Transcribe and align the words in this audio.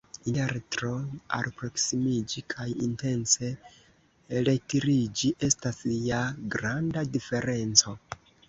Inter 0.29 0.53
tro 0.75 0.93
alproksimiĝi 1.39 2.43
kaj 2.55 2.65
intence 2.87 3.51
retiriĝi 4.49 5.33
estas 5.49 5.81
ja 6.11 6.27
granda 6.57 7.09
diferenco! 7.19 7.99